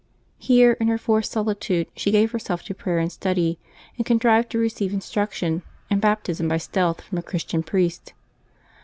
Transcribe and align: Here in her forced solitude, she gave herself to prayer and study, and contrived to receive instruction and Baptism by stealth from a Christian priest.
Here 0.39 0.71
in 0.81 0.87
her 0.87 0.97
forced 0.97 1.31
solitude, 1.31 1.85
she 1.95 2.09
gave 2.09 2.31
herself 2.31 2.63
to 2.63 2.73
prayer 2.73 2.97
and 2.97 3.11
study, 3.11 3.59
and 3.97 4.03
contrived 4.03 4.49
to 4.49 4.57
receive 4.57 4.95
instruction 4.95 5.61
and 5.91 6.01
Baptism 6.01 6.47
by 6.47 6.57
stealth 6.57 7.01
from 7.01 7.19
a 7.19 7.21
Christian 7.21 7.61
priest. 7.61 8.13